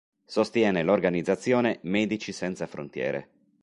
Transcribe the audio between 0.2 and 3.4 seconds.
Sostiene l'organizzazione Medici Senza Frontiere.